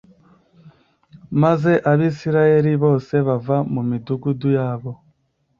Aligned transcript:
Maze 1.41 1.71
abisirayeli 1.91 2.71
bose 2.83 3.13
bava 3.27 3.57
mu 3.73 3.81
midugudu 3.89 4.47
yabo 4.57 4.91